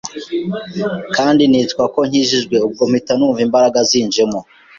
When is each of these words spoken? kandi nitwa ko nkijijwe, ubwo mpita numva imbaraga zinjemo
kandi 1.15 1.43
nitwa 1.51 1.83
ko 1.93 1.99
nkijijwe, 2.07 2.55
ubwo 2.67 2.81
mpita 2.89 3.13
numva 3.17 3.39
imbaraga 3.47 3.79
zinjemo 3.89 4.39